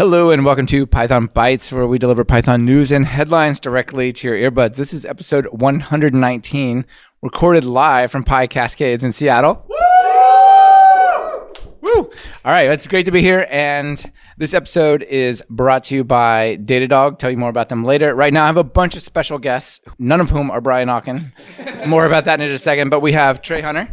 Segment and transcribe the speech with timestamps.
[0.00, 4.28] Hello and welcome to Python Bytes, where we deliver Python news and headlines directly to
[4.28, 4.76] your earbuds.
[4.76, 6.86] This is episode 119,
[7.20, 9.62] recorded live from PyCascades in Seattle.
[9.68, 11.52] Woo!
[11.82, 12.10] Woo!
[12.46, 13.46] All right, it's great to be here.
[13.50, 17.18] And this episode is brought to you by Datadog.
[17.18, 18.14] Tell you more about them later.
[18.14, 21.30] Right now, I have a bunch of special guests, none of whom are Brian Okken.
[21.86, 22.88] more about that in just a second.
[22.88, 23.90] But we have Trey Hunner,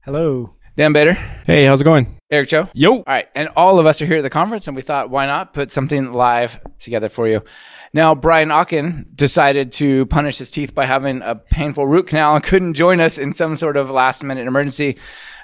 [0.00, 0.54] Hello.
[0.78, 1.12] Dan Bader,
[1.44, 2.16] Hey, how's it going?
[2.32, 2.66] Eric Chou.
[2.72, 2.94] Yo.
[2.94, 5.26] All right, and all of us are here at the conference, and we thought, why
[5.26, 7.44] not put something live together for you?
[7.92, 12.42] Now, Brian Okken decided to punish his teeth by having a painful root canal and
[12.42, 14.96] couldn't join us in some sort of last minute emergency.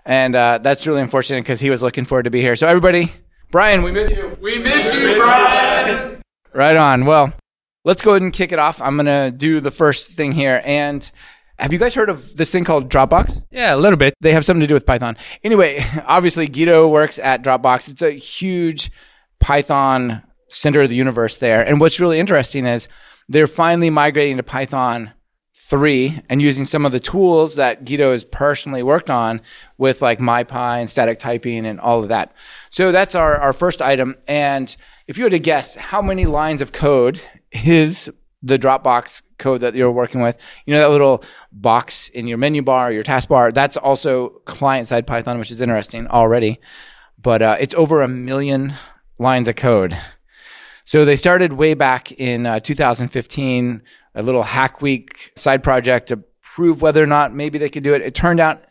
[0.06, 2.56] And uh, that's really unfortunate because he was looking forward to be here.
[2.56, 3.12] So, everybody,
[3.50, 4.38] Brian, we miss you.
[4.40, 6.22] We miss you, Brian.
[6.54, 7.04] Right on.
[7.04, 7.34] Well,
[7.84, 8.80] let's go ahead and kick it off.
[8.80, 10.62] I'm going to do the first thing here.
[10.64, 11.08] And
[11.58, 13.42] have you guys heard of this thing called Dropbox?
[13.50, 14.14] Yeah, a little bit.
[14.20, 15.16] they have something to do with Python.
[15.42, 17.88] Anyway, obviously Guido works at Dropbox.
[17.88, 18.90] It's a huge
[19.40, 21.62] Python center of the universe there.
[21.62, 22.88] And what's really interesting is
[23.28, 25.12] they're finally migrating to Python
[25.54, 29.42] 3 and using some of the tools that Guido has personally worked on
[29.76, 32.32] with like MyPy and static typing and all of that.
[32.70, 34.16] So that's our, our first item.
[34.26, 34.74] And
[35.06, 37.20] if you were to guess how many lines of code
[37.52, 38.10] is
[38.42, 40.36] the Dropbox code that you're working with,
[40.66, 45.06] you know, that little box in your menu bar, your taskbar, that's also client side
[45.06, 46.60] Python, which is interesting already.
[47.20, 48.74] But uh, it's over a million
[49.18, 49.98] lines of code.
[50.84, 53.82] So they started way back in uh, 2015,
[54.14, 57.94] a little hack week side project to prove whether or not maybe they could do
[57.94, 58.02] it.
[58.02, 58.62] It turned out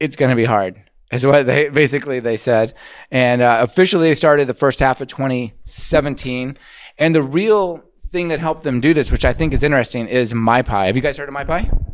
[0.00, 0.82] it's going to be hard.
[1.12, 2.74] Is what they basically they said,
[3.10, 6.58] and uh, officially they started the first half of 2017.
[6.98, 10.32] And the real thing that helped them do this, which I think is interesting, is
[10.32, 10.86] MyPy.
[10.86, 11.84] Have you guys heard of MyPy?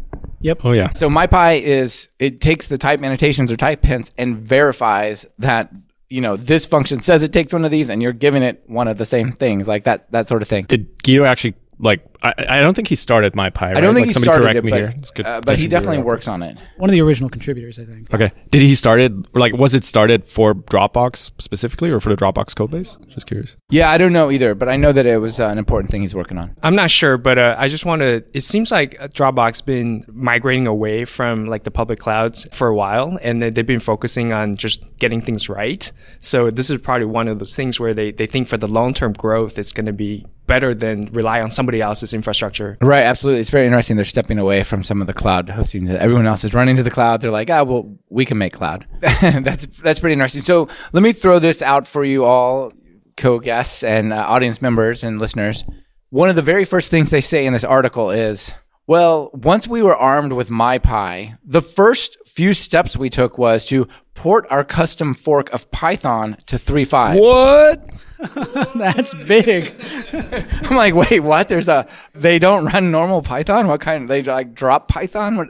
[0.41, 0.61] Yep.
[0.65, 0.93] Oh yeah.
[0.95, 5.73] So MyPy is it takes the type annotations or type hints and verifies that
[6.11, 8.87] you know this function says it takes one of these, and you're giving it one
[8.87, 10.67] of the same things, like that that sort of thing.
[10.67, 12.05] Did Guido actually like?
[12.25, 13.77] I, I don't think he started MyPy.
[13.77, 14.95] I don't think like, he somebody started correct it, me but, here.
[14.97, 15.27] It's good.
[15.27, 16.07] uh, but he definitely right.
[16.07, 16.59] works on it.
[16.77, 18.13] One of the original contributors, I think.
[18.13, 18.33] Okay.
[18.51, 22.71] Did he started like was it started for Dropbox specifically or for the Dropbox code
[22.71, 22.97] base?
[23.09, 23.57] Just curious.
[23.71, 26.03] Yeah, I don't know either, but I know that it was uh, an important thing
[26.03, 26.57] he's working on.
[26.63, 28.25] I'm not sure, but uh, I just want to.
[28.33, 33.19] It seems like Dropbox been migrating away from like the public clouds for a while,
[33.23, 35.91] and they- they've been focusing on just getting things right.
[36.21, 38.95] So this is probably one of those things where they, they think for the long
[38.95, 42.77] term growth, it's going to be better than rely on somebody else's infrastructure.
[42.81, 43.41] Right, absolutely.
[43.41, 43.97] It's very interesting.
[43.97, 45.87] They're stepping away from some of the cloud hosting.
[45.87, 47.21] that Everyone else is running to the cloud.
[47.21, 48.87] They're like, ah, well, we can make cloud.
[49.01, 50.43] that's that's pretty interesting.
[50.43, 52.73] So let me throw this out for you all,
[53.17, 55.65] co-guests and uh, audience members and listeners.
[56.11, 58.53] One of the very first things they say in this article is,
[58.87, 63.89] well, once we were armed with MyPy, the first few steps we took was to
[64.15, 67.21] port our custom fork of Python to 3.5.
[67.21, 67.91] What?
[68.75, 69.75] That's big.
[70.13, 71.49] I'm like, wait, what?
[71.49, 73.67] There's a they don't run normal Python.
[73.67, 74.09] What kind?
[74.09, 75.37] They like drop Python.
[75.37, 75.49] What?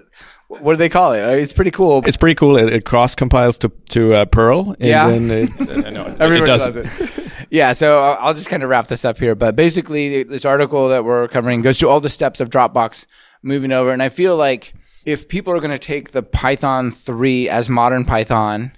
[0.48, 1.20] What do they call it?
[1.38, 2.02] It's pretty cool.
[2.06, 2.56] It's pretty cool.
[2.58, 4.72] It, it cross compiles to to uh, Perl.
[4.72, 5.08] And Yeah.
[5.08, 5.50] Then it,
[5.86, 7.00] uh, no, Everybody it does doesn't.
[7.18, 7.32] it.
[7.50, 7.72] yeah.
[7.72, 9.34] So I'll I'll just kind of wrap this up here.
[9.34, 13.06] But basically, this article that we're covering goes through all the steps of Dropbox
[13.42, 14.74] moving over, and I feel like
[15.04, 18.72] if people are going to take the Python 3 as modern Python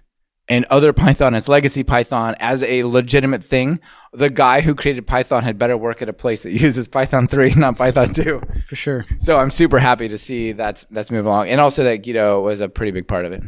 [0.49, 3.81] and other Python as legacy Python as a legitimate thing,
[4.13, 7.55] the guy who created Python had better work at a place that uses Python 3,
[7.55, 8.41] not Python 2.
[8.69, 9.05] For sure.
[9.19, 12.61] So I'm super happy to see that's that's moving along, and also that Guido was
[12.61, 13.43] a pretty big part of it.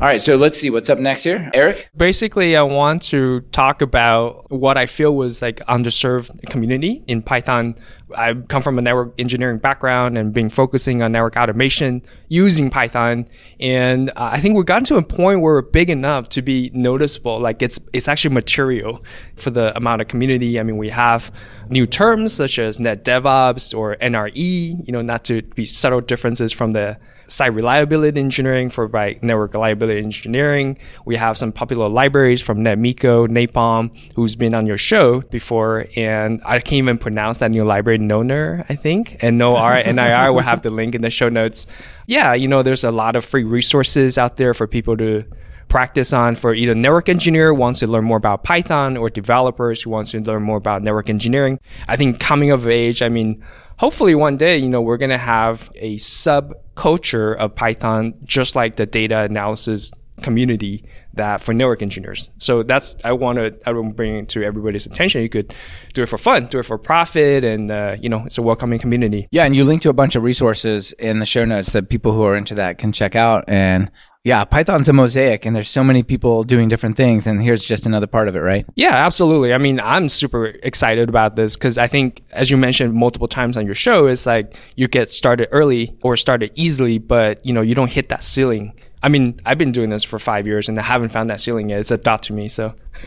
[0.00, 1.88] All right, so let's see what's up next here, Eric.
[1.96, 7.76] Basically, I want to talk about what I feel was like underserved community in Python.
[8.16, 13.28] I come from a network engineering background and been focusing on network automation using Python.
[13.60, 16.72] And uh, I think we've gotten to a point where we're big enough to be
[16.74, 17.38] noticeable.
[17.38, 19.04] Like it's it's actually material
[19.36, 20.58] for the amount of community.
[20.58, 21.30] I mean, we have
[21.68, 24.86] new terms such as net DevOps or NRE.
[24.88, 29.54] You know, not to be subtle differences from the site reliability engineering for by network
[29.54, 30.78] reliability engineering.
[31.04, 36.40] We have some popular libraries from NetMiko, Napalm, who's been on your show before, and
[36.44, 40.32] I can't even pronounce that new library, Nornir, I think, and No R NIR.
[40.32, 41.66] We'll have the link in the show notes.
[42.06, 45.24] Yeah, you know, there's a lot of free resources out there for people to
[45.68, 49.90] practice on for either network engineer wants to learn more about Python or developers who
[49.90, 51.58] wants to learn more about network engineering.
[51.88, 53.42] I think coming of age, I mean,
[53.78, 58.76] hopefully one day, you know, we're going to have a subculture of Python, just like
[58.76, 59.92] the data analysis
[60.22, 60.84] community
[61.16, 62.30] that for network engineers.
[62.38, 65.22] So that's I want to I want to bring it to everybody's attention.
[65.22, 65.54] You could
[65.92, 68.78] do it for fun, do it for profit, and uh, you know it's a welcoming
[68.78, 69.28] community.
[69.30, 72.12] Yeah, and you link to a bunch of resources in the show notes that people
[72.12, 73.44] who are into that can check out.
[73.48, 73.90] And
[74.24, 77.84] yeah, Python's a mosaic, and there's so many people doing different things, and here's just
[77.84, 78.64] another part of it, right?
[78.74, 79.52] Yeah, absolutely.
[79.52, 83.58] I mean, I'm super excited about this because I think, as you mentioned multiple times
[83.58, 87.60] on your show, it's like you get started early or started easily, but you know
[87.60, 88.72] you don't hit that ceiling.
[89.04, 91.68] I mean, I've been doing this for five years and I haven't found that ceiling
[91.68, 91.78] yet.
[91.78, 92.48] It's a dot to me.
[92.48, 92.74] So,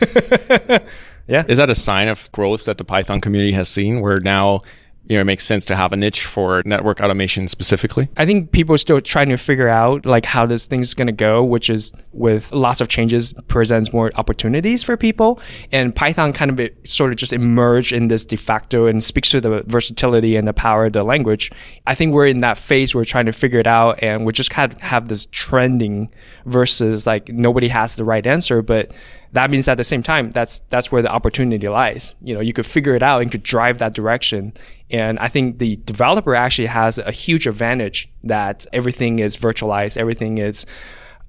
[1.26, 1.44] yeah.
[1.48, 4.60] Is that a sign of growth that the Python community has seen where now
[5.08, 8.08] you know, it makes sense to have a niche for network automation specifically?
[8.18, 11.12] I think people are still trying to figure out like how this thing's going to
[11.12, 15.40] go, which is with lots of changes presents more opportunities for people.
[15.72, 19.40] And Python kind of sort of just emerged in this de facto and speaks to
[19.40, 21.50] the versatility and the power of the language.
[21.86, 24.32] I think we're in that phase where we're trying to figure it out and we
[24.32, 26.10] just kind of have this trending
[26.44, 28.92] versus like nobody has the right answer, but
[29.32, 32.14] that means at the same time that's that's where the opportunity lies.
[32.22, 34.52] You know you could figure it out and could drive that direction.
[34.90, 40.38] And i think the developer actually has a huge advantage that everything is virtualized everything
[40.38, 40.64] is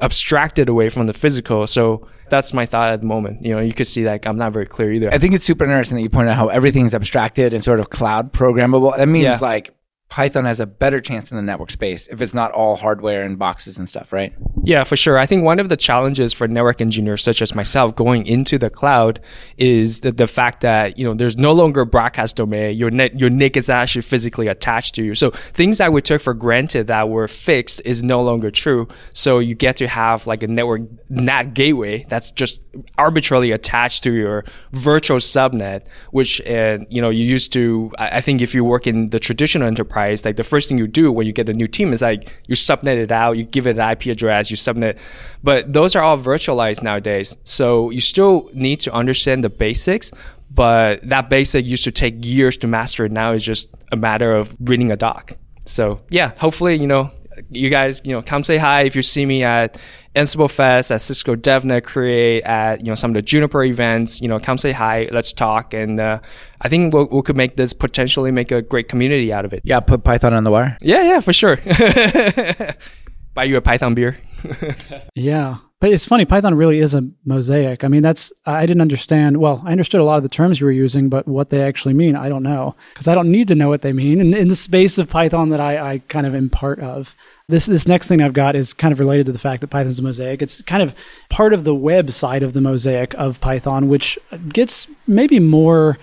[0.01, 1.67] abstracted away from the physical.
[1.67, 3.43] So that's my thought at the moment.
[3.43, 5.13] You know you could see like i'm not very clear either.
[5.13, 7.89] I think it's super interesting that you pointed out how everything's abstracted and sort of
[7.89, 8.95] cloud programmable.
[8.95, 9.37] That means Yeah.
[9.41, 9.73] like
[10.09, 13.37] Python has a better chance in the network space if it's not all hardware and
[13.37, 14.33] boxes and stuff, right?
[14.63, 15.19] Yeah, for sure.
[15.19, 18.71] I think one of the challenges for network engineers such as myself going into the
[18.71, 19.19] cloud
[19.57, 22.75] is the, the fact that, you know, there's no longer broadcast domain.
[22.75, 25.13] Your net, your NIC is actually physically attached to you.
[25.13, 28.87] So things that we took for granted that were fixed is no longer true.
[29.13, 32.61] So you get to have like a network NAT gateway that's just
[32.97, 38.41] arbitrarily attached to your virtual subnet, which, uh, you know, you used to, I, think
[38.41, 41.33] if you work in the traditional enterprise, like the first thing you do when you
[41.33, 44.05] get a new team is like you subnet it out, you give it an IP
[44.07, 44.97] address, you subnet.
[45.43, 47.35] But those are all virtualized nowadays.
[47.43, 50.11] So you still need to understand the basics.
[50.51, 53.07] But that basic used to take years to master.
[53.07, 55.33] Now it's just a matter of reading a doc.
[55.65, 57.11] So yeah, hopefully, you know,
[57.49, 59.77] you guys, you know, come say hi if you see me at
[60.15, 64.21] Ansible Fest, at Cisco DevNet Create, at you know some of the Juniper events.
[64.21, 66.19] You know, come say hi, let's talk, and uh,
[66.61, 69.61] I think we'll, we could make this potentially make a great community out of it.
[69.63, 70.77] Yeah, put Python on the wire.
[70.81, 71.57] Yeah, yeah, for sure.
[73.33, 74.17] Buy you a Python beer.
[75.15, 75.57] Yeah.
[75.81, 77.85] But it's funny, Python really is a mosaic.
[77.85, 80.65] I mean, that's, I didn't understand, well, I understood a lot of the terms you
[80.65, 82.75] were using, but what they actually mean, I don't know.
[82.93, 84.19] Because I don't need to know what they mean.
[84.19, 87.15] And in the space of Python that I, I kind of am part of,
[87.47, 89.99] this, this next thing I've got is kind of related to the fact that Python's
[89.99, 90.41] a mosaic.
[90.41, 90.93] It's kind of
[91.29, 95.97] part of the web side of the mosaic of Python, which gets maybe more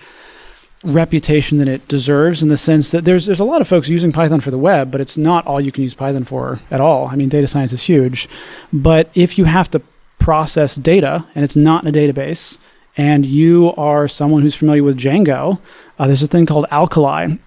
[0.85, 4.11] reputation than it deserves in the sense that there's there's a lot of folks using
[4.11, 7.07] Python for the web, but it's not all you can use Python for at all.
[7.07, 8.29] I mean, data science is huge,
[8.71, 9.81] but if you have to
[10.19, 12.57] process data and it's not in a database,
[12.95, 15.59] and you are someone who's familiar with Django,
[15.99, 17.37] uh, there's a thing called Alkali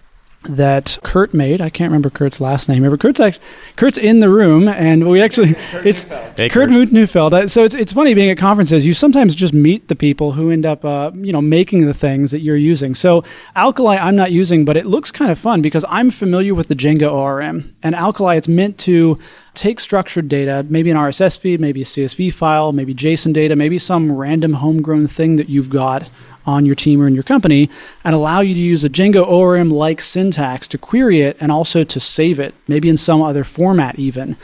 [0.44, 1.60] that Kurt made.
[1.60, 2.78] I can't remember Kurt's last name.
[2.78, 3.44] Remember Kurt's actually,
[3.76, 5.50] Kurt's in the room, and we actually
[5.84, 6.70] it's Hey, Kurt Kurt.
[6.70, 7.50] Moot Neufeld.
[7.50, 8.86] So it's it's funny being at conferences.
[8.86, 12.30] You sometimes just meet the people who end up uh, you know making the things
[12.30, 12.94] that you're using.
[12.94, 13.22] So
[13.54, 16.74] Alkali I'm not using, but it looks kind of fun because I'm familiar with the
[16.74, 18.36] Django ORM and Alkali.
[18.36, 19.18] It's meant to
[19.54, 23.78] take structured data, maybe an RSS feed, maybe a CSV file, maybe JSON data, maybe
[23.78, 26.08] some random homegrown thing that you've got
[26.46, 27.70] on your team or in your company
[28.04, 31.84] and allow you to use a Django ORM like syntax to query it and also
[31.84, 34.36] to save it, maybe in some other format even.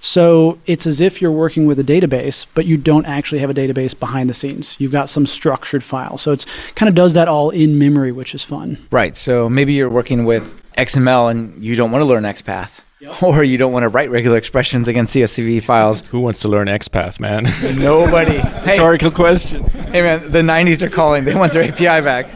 [0.00, 3.54] So it's as if you're working with a database, but you don't actually have a
[3.54, 4.76] database behind the scenes.
[4.78, 6.18] You've got some structured file.
[6.18, 8.86] So it's kind of does that all in memory, which is fun.
[8.90, 9.16] Right.
[9.16, 12.80] So maybe you're working with XML and you don't want to learn XPath.
[13.22, 16.02] Or you don't want to write regular expressions against CSV files.
[16.10, 17.44] Who wants to learn XPath, man?
[17.78, 18.38] Nobody.
[18.38, 19.64] hey, Rhetorical question.
[19.64, 21.24] hey, man, the 90s are calling.
[21.24, 22.26] They want their API back.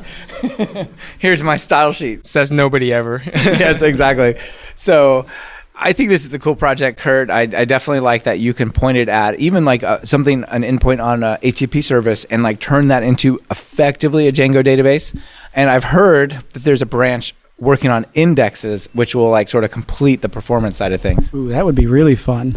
[1.18, 2.26] Here's my style sheet.
[2.26, 3.22] Says nobody ever.
[3.24, 4.38] yes, exactly.
[4.76, 5.26] So
[5.74, 7.30] I think this is a cool project, Kurt.
[7.30, 10.62] I, I definitely like that you can point it at even like uh, something, an
[10.62, 15.16] endpoint on a HTTP service and like turn that into effectively a Django database.
[15.54, 19.70] And I've heard that there's a branch working on indexes, which will like sort of
[19.70, 21.32] complete the performance side of things.
[21.34, 22.56] Ooh, that would be really fun.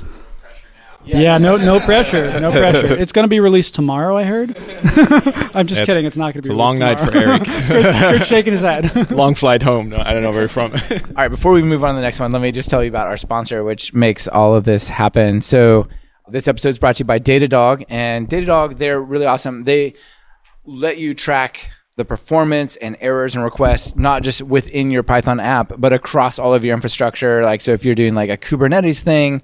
[1.04, 2.96] Yeah, no, no pressure, no pressure.
[3.00, 4.16] It's going to be released tomorrow.
[4.16, 4.56] I heard.
[5.56, 6.06] I'm just It's- kidding.
[6.06, 6.50] It's not going to be.
[6.50, 7.32] It's a long night for tomorrow.
[7.38, 7.44] Eric.
[7.46, 9.10] Kurt's, Kurt's shaking his head.
[9.10, 9.90] Long flight home.
[9.90, 10.74] No, I don't know where you're from.
[10.74, 12.90] All right, before we move on to the next one, let me just tell you
[12.90, 15.42] about our sponsor, which makes all of this happen.
[15.42, 15.88] So,
[16.30, 19.64] this episode is brought to you by Datadog, and Datadog, they're really awesome.
[19.64, 19.96] They
[20.66, 25.74] let you track the performance and errors and requests, not just within your Python app,
[25.78, 27.44] but across all of your infrastructure.
[27.44, 29.42] Like, so if you're doing like a Kubernetes thing,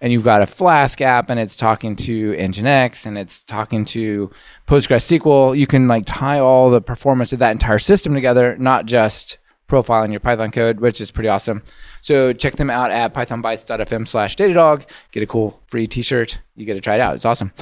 [0.00, 4.30] and you've got a Flask app and it's talking to Nginx and it's talking to
[4.66, 9.38] PostgreSQL, you can like tie all the performance of that entire system together, not just
[9.68, 11.62] profiling your Python code, which is pretty awesome.
[12.00, 14.84] So check them out at pythonbytes.fm slash Datadog.
[15.12, 16.40] Get a cool free t-shirt.
[16.56, 17.14] You get to try it out.
[17.14, 17.52] It's awesome.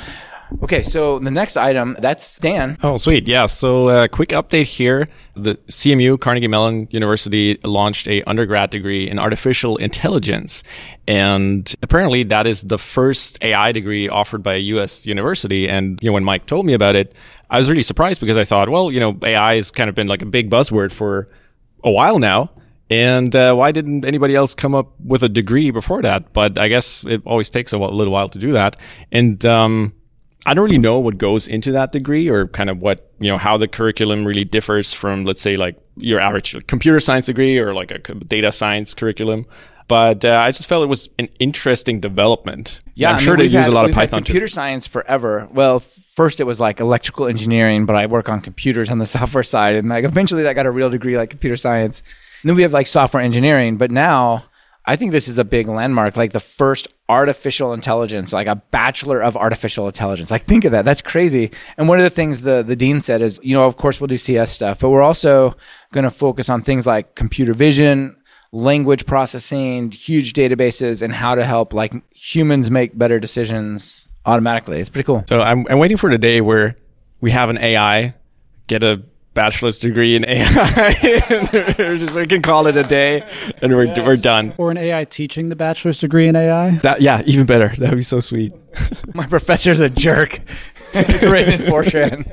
[0.62, 2.78] Okay, so the next item, that's Dan.
[2.82, 3.28] Oh, sweet.
[3.28, 3.46] Yeah.
[3.46, 5.08] So, uh, quick update here.
[5.36, 10.62] The CMU, Carnegie Mellon University, launched a undergrad degree in artificial intelligence.
[11.06, 15.68] And apparently that is the first AI degree offered by a US university.
[15.68, 17.14] And, you know, when Mike told me about it,
[17.50, 20.08] I was really surprised because I thought, well, you know, AI has kind of been
[20.08, 21.28] like a big buzzword for
[21.84, 22.50] a while now.
[22.90, 26.32] And uh, why didn't anybody else come up with a degree before that?
[26.32, 28.76] But I guess it always takes a little while to do that.
[29.12, 29.92] And, um,
[30.46, 33.38] I don't really know what goes into that degree or kind of what, you know,
[33.38, 37.74] how the curriculum really differs from, let's say, like your average computer science degree or
[37.74, 39.46] like a data science curriculum.
[39.88, 42.80] But uh, I just felt it was an interesting development.
[42.94, 44.18] Yeah, I'm I sure mean, they use had- a lot of Python.
[44.22, 44.52] computer too.
[44.52, 45.48] science forever.
[45.50, 49.42] Well, first it was like electrical engineering, but I work on computers on the software
[49.42, 52.02] side, and like eventually that got a real degree like computer science.
[52.42, 54.44] And then we have like software engineering, but now
[54.86, 59.22] I think this is a big landmark, like the first artificial intelligence, like a bachelor
[59.22, 60.30] of artificial intelligence.
[60.30, 60.84] Like think of that.
[60.84, 61.50] That's crazy.
[61.76, 64.08] And one of the things the, the dean said is, you know, of course we'll
[64.08, 65.56] do CS stuff, but we're also
[65.92, 68.16] going to focus on things like computer vision,
[68.52, 74.80] language processing, huge databases, and how to help like humans make better decisions automatically.
[74.80, 75.24] It's pretty cool.
[75.28, 76.76] So I'm, I'm waiting for the day where
[77.20, 78.14] we have an AI
[78.66, 79.02] get a
[79.38, 80.94] bachelor's degree in AI,
[81.30, 83.22] and we're just we can call it a day,
[83.62, 84.52] and we're we're done.
[84.58, 86.70] Or an AI teaching the bachelor's degree in AI.
[86.78, 87.68] That yeah, even better.
[87.78, 88.52] That would be so sweet.
[89.14, 90.40] My professor's a jerk.
[90.92, 92.26] it's written in Fortran.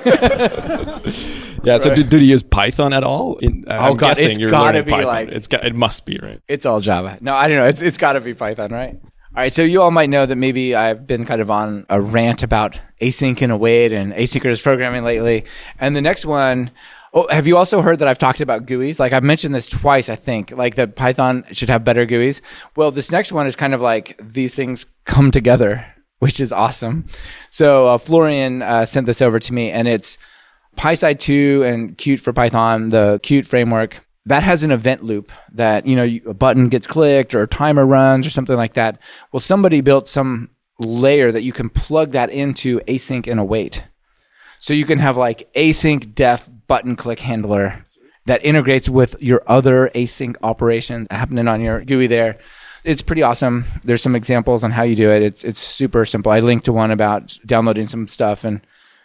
[1.62, 1.76] Yeah.
[1.76, 3.36] So do, do they use Python at all?
[3.38, 5.06] In, uh, Oh, I'm God, guessing it's you're gotta learning be Python.
[5.06, 6.40] like- it's got it must be right.
[6.48, 7.18] It's all Java.
[7.20, 7.66] No, I don't know.
[7.66, 8.98] It's it's got to be Python, right?
[9.32, 9.54] All right.
[9.54, 12.80] So you all might know that maybe I've been kind of on a rant about
[13.00, 15.44] async and await and asynchronous programming lately.
[15.78, 16.72] And the next one,
[17.14, 18.98] oh, have you also heard that I've talked about GUIs?
[18.98, 20.50] Like I've mentioned this twice, I think.
[20.50, 22.40] Like that Python should have better GUIs.
[22.74, 25.86] Well, this next one is kind of like these things come together,
[26.18, 27.06] which is awesome.
[27.50, 30.18] So uh, Florian uh, sent this over to me, and it's
[30.76, 35.86] PySide 2 and Qt for Python, the Qt framework, that has an event loop that,
[35.86, 38.98] you know, a button gets clicked or a timer runs or something like that.
[39.32, 43.84] Well, somebody built some layer that you can plug that into async and await.
[44.58, 47.84] So you can have like async def button click handler
[48.26, 52.38] that integrates with your other async operations happening on your GUI there.
[52.84, 53.64] It's pretty awesome.
[53.84, 55.22] There's some examples on how you do it.
[55.22, 56.32] It's it's super simple.
[56.32, 58.60] I linked to one about downloading some stuff and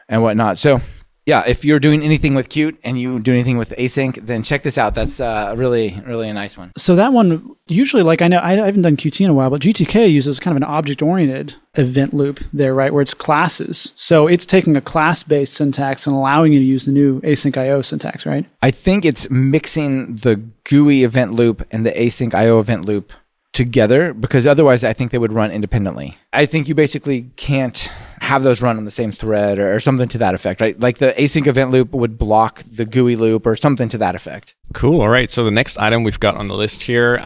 [0.07, 0.57] and whatnot.
[0.57, 0.79] So
[1.25, 4.61] yeah, if you're doing anything with Qt and you do anything with async, then check
[4.61, 4.93] this out.
[4.93, 6.71] That's uh, really really a nice one.
[6.77, 9.61] So that one usually, like I know, I haven't done Qt in a while, but
[9.61, 13.91] GTK uses kind of an object-oriented event loop there, right, where it's classes.
[13.95, 17.81] So it's taking a class-based syntax and allowing you to use the new async IO
[17.81, 18.45] syntax, right?
[18.61, 23.11] I think it's mixing the GUI event loop and the async IO event loop
[23.51, 26.17] together because otherwise I think they would run independently.
[26.33, 27.89] I think you basically can't
[28.21, 30.79] have those run on the same thread or, or something to that effect, right?
[30.79, 34.55] Like the async event loop would block the GUI loop or something to that effect.
[34.73, 35.01] Cool.
[35.01, 35.29] All right.
[35.29, 37.23] So the next item we've got on the list here,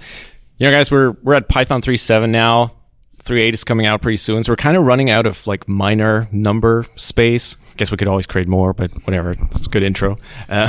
[0.58, 2.74] you know, guys, we're we're at Python 3.7 now.
[3.24, 6.28] 3.8 is coming out pretty soon, so we're kind of running out of like minor
[6.32, 7.58] number space.
[7.72, 9.36] I guess we could always create more, but whatever.
[9.52, 10.18] It's a good intro.
[10.48, 10.68] Uh,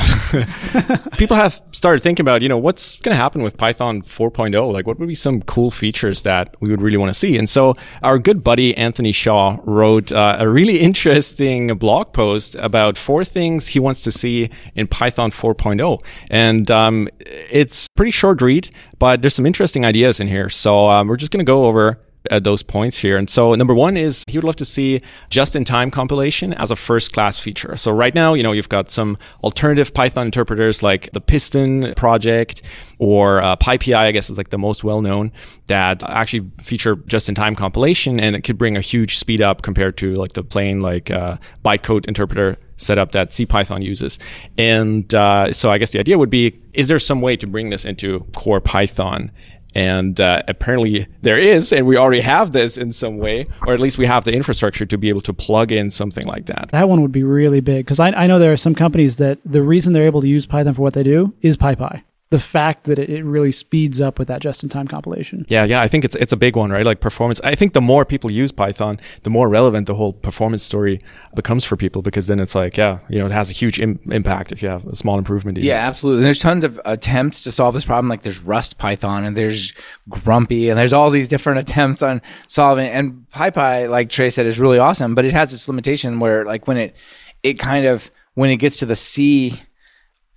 [1.17, 4.71] people have started thinking about, you know, what's going to happen with Python 4.0?
[4.71, 7.37] Like, what would be some cool features that we would really want to see?
[7.37, 12.97] And so, our good buddy Anthony Shaw wrote uh, a really interesting blog post about
[12.97, 18.69] four things he wants to see in Python 4.0, and um, it's pretty short read,
[18.99, 20.49] but there's some interesting ideas in here.
[20.49, 21.99] So um, we're just going to go over
[22.29, 23.17] at those points here.
[23.17, 27.39] And so number one is he would love to see just-in-time compilation as a first-class
[27.39, 27.75] feature.
[27.77, 32.61] So right now, you know, you've got some alternative Python interpreters like the Piston project
[32.99, 35.31] or uh, PyPy, I guess is like the most well-known
[35.65, 40.13] that actually feature just-in-time compilation, and it could bring a huge speed up compared to
[40.13, 44.19] like the plain like uh, bytecode interpreter setup that CPython uses.
[44.57, 47.71] And uh, so I guess the idea would be, is there some way to bring
[47.71, 49.31] this into core Python?
[49.73, 53.79] And uh, apparently there is, and we already have this in some way, or at
[53.79, 56.69] least we have the infrastructure to be able to plug in something like that.
[56.71, 59.39] That one would be really big because I, I know there are some companies that
[59.45, 62.03] the reason they're able to use Python for what they do is PyPy.
[62.31, 65.45] The fact that it, it really speeds up with that just-in-time compilation.
[65.49, 66.85] Yeah, yeah, I think it's it's a big one, right?
[66.85, 67.41] Like performance.
[67.43, 71.01] I think the more people use Python, the more relevant the whole performance story
[71.35, 73.99] becomes for people because then it's like, yeah, you know, it has a huge Im-
[74.09, 75.57] impact if you have a small improvement.
[75.57, 75.67] even.
[75.67, 76.19] Yeah, absolutely.
[76.19, 78.07] And there's tons of attempts to solve this problem.
[78.07, 79.73] Like there's Rust Python and there's
[80.07, 82.91] Grumpy and there's all these different attempts on solving it.
[82.91, 86.65] And PyPy, like Trey said, is really awesome, but it has this limitation where like
[86.65, 86.95] when it,
[87.43, 89.59] it kind of, when it gets to the C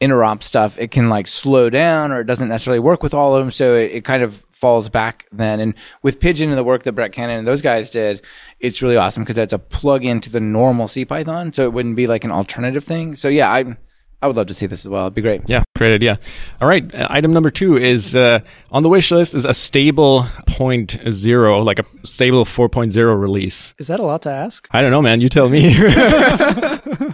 [0.09, 3.43] interop stuff, it can like slow down or it doesn't necessarily work with all of
[3.43, 3.51] them.
[3.51, 5.61] So it, it kind of falls back then.
[5.61, 8.23] And with Pyjion and the work that Brett Cannon and those guys did,
[8.61, 11.53] it's really awesome because that's a plug into the normal C Python.
[11.53, 13.15] So it wouldn't be like an alternative thing.
[13.15, 13.77] So yeah, I
[14.23, 15.03] I would love to see this as well.
[15.03, 15.43] It'd be great.
[15.51, 16.19] Yeah, great idea.
[16.63, 20.27] All right, uh, item number two is uh, on the wish list is a stable
[20.47, 23.75] point zero, like a stable 4.0 release.
[23.79, 24.67] Is that a lot to ask?
[24.71, 25.21] I don't know, man.
[25.21, 25.75] You tell me.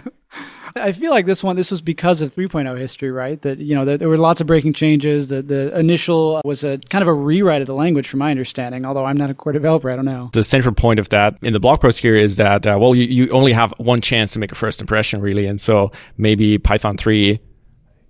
[0.75, 3.41] I feel like this one, this was because of 3.0 history, right?
[3.41, 5.27] That, you know, there, were lots of breaking changes.
[5.27, 8.85] The, the initial was a kind of a rewrite of the language, from my understanding,
[8.85, 9.89] although I'm not a core developer.
[9.89, 10.29] I don't know.
[10.33, 13.05] the central point of that in the blog post here is that uh, well, you,
[13.05, 16.97] you only have one chance to make a first impression, really, and so maybe Python
[16.97, 17.39] three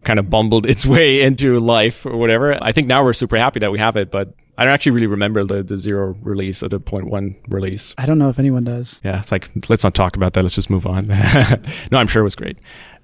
[0.03, 2.57] kind of bumbled its way into life or whatever.
[2.61, 5.07] I think now we're super happy that we have it, but I don't actually really
[5.07, 7.95] remember the, the zero release or the point one release.
[7.97, 8.99] I don't know if anyone does.
[9.03, 10.43] Yeah, it's like let's not talk about that.
[10.43, 11.07] Let's just move on.
[11.91, 12.57] no, I'm sure it was great.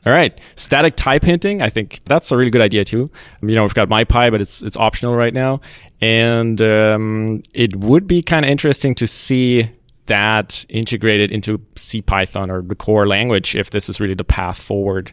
[0.06, 1.62] All right, static type hinting.
[1.62, 3.10] I think that's a really good idea too.
[3.42, 5.62] You know, we've got MyPy, but it's it's optional right now,
[6.00, 9.70] and um, it would be kind of interesting to see
[10.08, 14.60] that integrated into C Python or the core language if this is really the path
[14.60, 15.12] forward.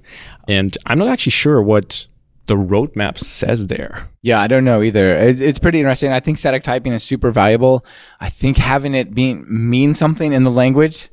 [0.48, 2.06] And I'm not actually sure what
[2.46, 4.08] the roadmap says there.
[4.22, 5.12] Yeah, I don't know either.
[5.12, 6.12] It's, it's pretty interesting.
[6.12, 7.84] I think static typing is super valuable.
[8.20, 11.10] I think having it being mean something in the language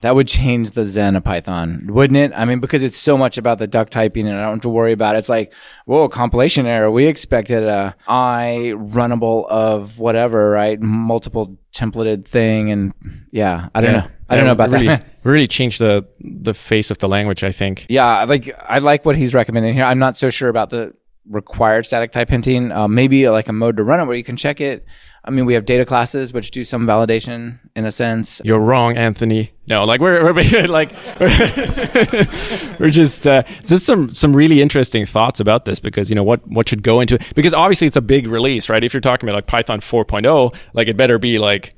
[0.00, 2.32] that would change the zen of Python, wouldn't it?
[2.34, 4.68] I mean, because it's so much about the duck typing, and I don't have to
[4.68, 5.18] worry about it.
[5.18, 5.52] It's like,
[5.86, 6.90] whoa, compilation error.
[6.90, 10.80] We expected a I runnable of whatever, right?
[10.80, 12.92] Multiple templated thing, and
[13.32, 14.08] yeah, I don't know.
[14.28, 15.06] I don't know about really, that.
[15.24, 17.44] really changed the the face of the language.
[17.44, 17.86] I think.
[17.88, 19.84] Yeah, like I like what he's recommending here.
[19.84, 20.92] I'm not so sure about the
[21.28, 22.72] required static type hinting.
[22.72, 24.84] Uh, maybe like a mode to run it where you can check it.
[25.24, 28.40] I mean, we have data classes which do some validation in a sense.
[28.44, 29.52] You're wrong, Anthony.
[29.66, 35.40] No, like we're, we're like we're, we're just uh, there's some some really interesting thoughts
[35.40, 38.02] about this because you know what what should go into it because obviously it's a
[38.02, 38.82] big release, right?
[38.82, 41.74] If you're talking about like Python 4.0, like it better be like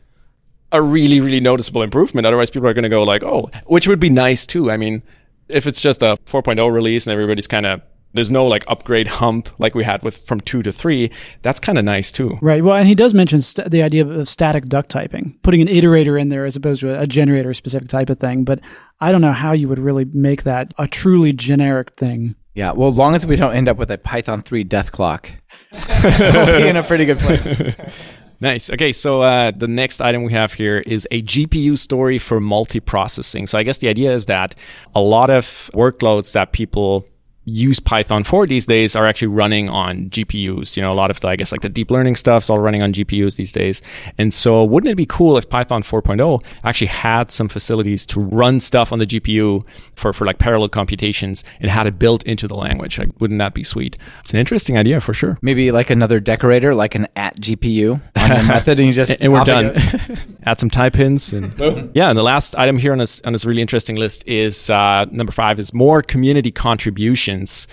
[0.73, 2.27] a really really noticeable improvement.
[2.27, 4.71] Otherwise, people are going to go like, oh, which would be nice too.
[4.71, 5.03] I mean,
[5.49, 9.49] if it's just a 4.0 release and everybody's kind of there's no like upgrade hump
[9.59, 11.11] like we had with from two to three.
[11.43, 12.39] That's kind of nice too.
[12.43, 12.65] Right.
[12.65, 16.21] Well, and he does mention st- the idea of static duck typing, putting an iterator
[16.21, 18.45] in there as opposed to a, a generator specific type of thing.
[18.45, 18.61] But
[19.01, 22.35] I don't know how you would really make that a truly generic thing.
[22.55, 25.31] Yeah, well, as long as we don't end up with a Python 3 death clock,
[26.03, 27.77] we'll be in a pretty good place.
[28.43, 28.71] Nice.
[28.71, 33.47] Okay, so uh, the next item we have here is a GPU story for multiprocessing.
[33.47, 34.55] So I guess the idea is that
[34.95, 37.07] a lot of workloads that people
[37.51, 40.77] use Python for these days are actually running on GPUs.
[40.77, 42.83] You know, a lot of the, I guess, like the deep learning stuff's all running
[42.83, 43.83] on GPUs these days.
[44.19, 48.61] And so, wouldn't it be cool if Python 4.0 actually had some facilities to run
[48.61, 52.55] stuff on the GPU for, for like parallel computations and had it built into the
[52.55, 52.99] language?
[52.99, 53.97] Like, wouldn't that be sweet?
[54.21, 55.39] It's an interesting idea for sure.
[55.43, 59.33] Maybe like another decorator, like an at GPU on the method, and you just and
[59.33, 59.77] we're done.
[60.45, 61.53] Add some type hints and
[61.95, 62.09] yeah.
[62.09, 65.33] And the last item here on this on this really interesting list is uh, number
[65.33, 66.51] five is more community
[67.41, 67.67] contributions.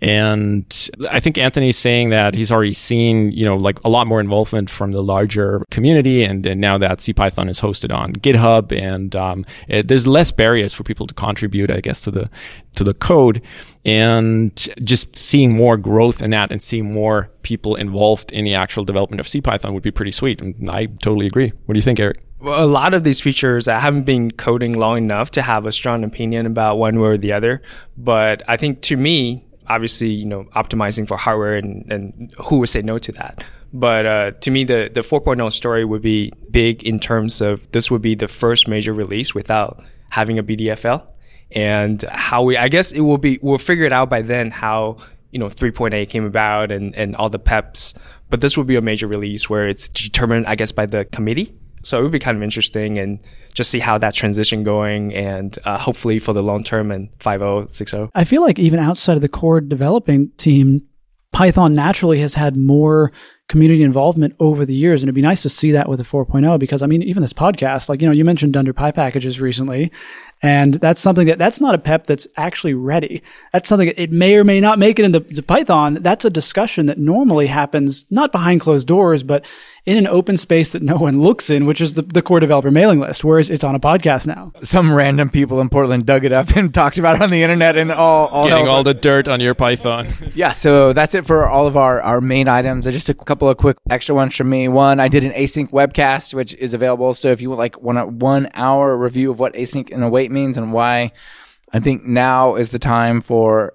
[0.00, 4.20] And I think Anthony's saying that he's already seen you know like a lot more
[4.20, 9.16] involvement from the larger community, and, and now that CPython is hosted on GitHub, and
[9.16, 12.28] um, it, there's less barriers for people to contribute, I guess, to the
[12.74, 13.40] to the code
[13.84, 18.84] and just seeing more growth in that and seeing more people involved in the actual
[18.84, 20.40] development of CPython would be pretty sweet.
[20.40, 21.52] And I totally agree.
[21.66, 22.20] What do you think, Eric?
[22.46, 26.04] A lot of these features I haven't been coding long enough to have a strong
[26.04, 27.62] opinion about one way or the other.
[27.96, 32.68] But I think to me, obviously, you know, optimizing for hardware and, and who would
[32.68, 33.44] say no to that?
[33.72, 37.90] But uh, to me, the, the 4.0 story would be big in terms of this
[37.90, 41.04] would be the first major release without having a BDFL.
[41.50, 44.98] And how we, I guess it will be, we'll figure it out by then how,
[45.30, 47.94] you know, 3.8 came about and, and all the peps.
[48.30, 51.52] But this will be a major release where it's determined, I guess, by the committee.
[51.84, 53.18] So it would be kind of interesting and
[53.52, 58.10] just see how that transition going and uh, hopefully for the long term and 5060
[58.14, 60.82] I feel like even outside of the core developing team,
[61.32, 63.12] Python naturally has had more
[63.48, 65.02] community involvement over the years.
[65.02, 67.32] And it'd be nice to see that with a 4.0 because I mean, even this
[67.32, 69.92] podcast, like, you know, you mentioned Dunder Py packages recently.
[70.44, 73.22] And that's something that that's not a PEP that's actually ready.
[73.54, 76.00] That's something that it may or may not make it into Python.
[76.02, 79.42] That's a discussion that normally happens not behind closed doors, but
[79.86, 82.70] in an open space that no one looks in, which is the, the core developer
[82.70, 84.52] mailing list, whereas it's on a podcast now.
[84.62, 87.76] Some random people in Portland dug it up and talked about it on the internet
[87.76, 90.08] and all, all getting all the dirt on your Python.
[90.34, 92.86] yeah, so that's it for all of our, our main items.
[92.86, 94.68] Just a couple of quick extra ones from me.
[94.68, 97.12] One, I did an async webcast, which is available.
[97.12, 100.30] So if you want like one a one hour review of what async and await
[100.34, 101.12] means and why,
[101.72, 103.74] I think now is the time for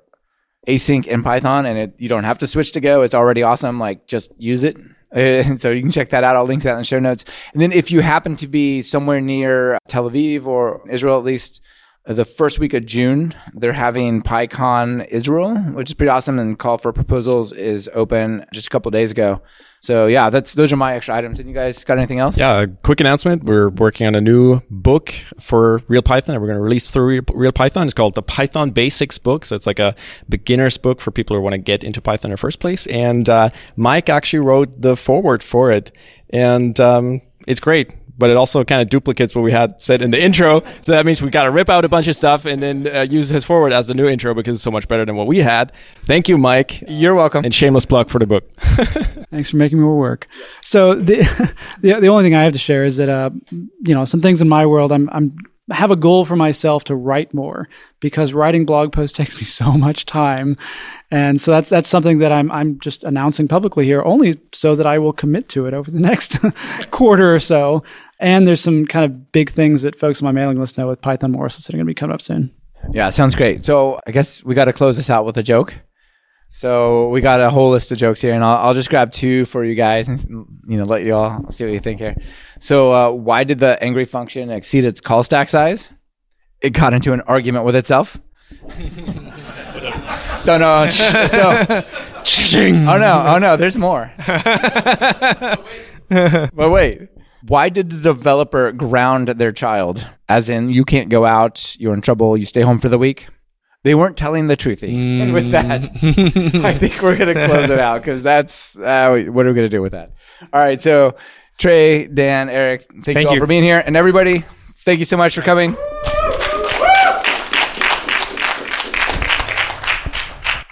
[0.67, 3.02] async in Python, and it, you don't have to switch to Go.
[3.02, 3.80] It's already awesome.
[3.80, 4.78] Like just use it.
[5.12, 6.36] Uh, so you can check that out.
[6.36, 7.26] I'll link that in the show notes.
[7.54, 11.62] And then if you happen to be somewhere near Tel Aviv or Israel, at least
[12.15, 16.39] the first week of June, they're having PyCon Israel, which is pretty awesome.
[16.39, 19.41] And call for proposals is open just a couple days ago.
[19.82, 21.39] So yeah, that's those are my extra items.
[21.39, 22.38] And you guys got anything else?
[22.38, 23.43] Yeah, quick announcement.
[23.43, 27.22] We're working on a new book for Real Python, and we're going to release through
[27.32, 27.86] Real Python.
[27.86, 29.45] It's called the Python Basics book.
[29.45, 29.95] So it's like a
[30.28, 32.88] beginner's book for people who want to get into Python in the first place.
[32.88, 35.91] And uh, Mike actually wrote the foreword for it,
[36.32, 40.12] and um, it's great but it also kind of duplicates what we had said in
[40.12, 40.62] the intro.
[40.82, 43.01] So that means we got to rip out a bunch of stuff and then uh,
[43.10, 45.39] use his forward as a new intro because it's so much better than what we
[45.39, 45.71] had.
[46.03, 46.84] Thank you, Mike.
[46.88, 47.45] You're welcome.
[47.45, 48.51] And shameless plug for the book.
[49.32, 50.27] Thanks for making more work.
[50.62, 51.17] So the,
[51.82, 54.41] the the only thing I have to share is that uh, you know some things
[54.41, 55.38] in my world I'm I'm
[55.71, 57.67] have a goal for myself to write more
[57.99, 60.58] because writing blog posts takes me so much time.
[61.12, 64.86] And so that's that's something that I'm I'm just announcing publicly here only so that
[64.86, 66.38] I will commit to it over the next
[66.91, 67.84] quarter or so.
[68.19, 71.01] And there's some kind of big things that folks on my mailing list know with
[71.01, 72.53] Python Morsels that are going to be coming up soon.
[72.91, 73.65] Yeah, sounds great.
[73.65, 75.75] So I guess we got to close this out with a joke.
[76.51, 79.45] So we got a whole list of jokes here, and I'll, I'll just grab two
[79.45, 80.19] for you guys, and
[80.67, 82.15] you know, let you all see what you think here.
[82.60, 85.91] So, uh, why did the angry function exceed its call stack size?
[86.60, 88.19] It got into an argument with itself.
[90.45, 90.89] Don't know.
[90.89, 91.65] So,
[92.58, 94.12] oh no, oh no, there's more.
[96.10, 97.10] but wait,
[97.47, 100.08] why did the developer ground their child?
[100.28, 103.28] As in, you can't go out, you're in trouble, you stay home for the week.
[103.84, 104.89] They weren't telling the truthy.
[104.99, 105.21] Mm.
[105.21, 105.86] And with that,
[106.65, 109.56] I think we're going to close it out because that's uh, what are we going
[109.56, 110.13] to do with that?
[110.52, 110.82] All right.
[110.82, 111.15] So,
[111.58, 113.39] Trey, Dan, Eric, thank, thank you all you.
[113.39, 113.82] for being here.
[113.86, 114.43] And everybody,
[114.80, 115.75] thank you so much for coming.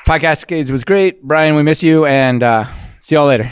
[0.06, 1.22] PyCascades was great.
[1.22, 2.66] Brian, we miss you and uh,
[3.02, 3.52] see y'all later.